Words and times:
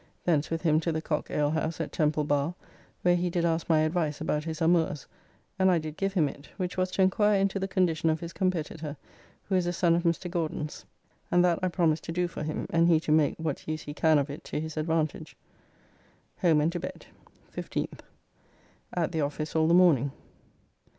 Thence 0.25 0.49
with 0.49 0.63
him 0.63 0.79
to 0.79 0.91
the 0.91 0.99
Cock 0.99 1.29
alehouse 1.29 1.79
at 1.79 1.91
Temple 1.91 2.23
Bar, 2.23 2.55
where 3.03 3.15
he 3.15 3.29
did 3.29 3.45
ask 3.45 3.69
my 3.69 3.81
advice 3.81 4.19
about 4.19 4.45
his 4.45 4.59
amours, 4.59 5.05
and 5.59 5.69
I 5.69 5.77
did 5.77 5.95
give 5.95 6.13
him 6.15 6.27
it, 6.27 6.49
which 6.57 6.75
was 6.75 6.89
to 6.93 7.03
enquire 7.03 7.39
into 7.39 7.59
the 7.59 7.67
condition 7.67 8.09
of 8.09 8.19
his 8.19 8.33
competitor, 8.33 8.97
who 9.43 9.53
is 9.53 9.67
a 9.67 9.71
son 9.73 9.93
of 9.93 10.01
Mr. 10.01 10.27
Gauden's, 10.27 10.85
and 11.29 11.45
that 11.45 11.59
I 11.61 11.67
promised 11.67 12.03
to 12.05 12.11
do 12.11 12.27
for 12.27 12.41
him, 12.41 12.65
and 12.71 12.87
he 12.87 12.99
to 12.99 13.11
make 13.11 13.35
[what] 13.37 13.67
use 13.67 13.83
he 13.83 13.93
can 13.93 14.17
of 14.17 14.31
it 14.31 14.43
to 14.45 14.59
his 14.59 14.75
advantage. 14.75 15.37
Home 16.39 16.61
and 16.61 16.71
to 16.71 16.79
bed. 16.79 17.05
15th. 17.55 17.99
At 18.95 19.11
the 19.11 19.21
office 19.21 19.55
all 19.55 19.67
the 19.67 19.75
morning. 19.75 20.11